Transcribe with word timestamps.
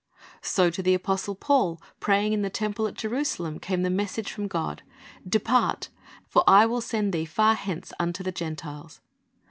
"* 0.27 0.33
So 0.41 0.71
to 0.71 0.81
the 0.81 0.95
apostle 0.95 1.35
Paul, 1.35 1.79
praying 1.99 2.33
in 2.33 2.41
the 2.41 2.49
temple 2.49 2.87
at 2.87 2.95
Jerusalem, 2.95 3.59
came 3.59 3.83
the 3.83 3.91
message 3.91 4.31
from 4.31 4.47
God, 4.47 4.81
"Depart; 5.29 5.89
for 6.27 6.43
I 6.47 6.65
will 6.65 6.81
send 6.81 7.13
thee 7.13 7.25
far 7.25 7.53
hence 7.53 7.93
unto 7.99 8.23
the 8.23 8.31
Gentiles." 8.31 8.99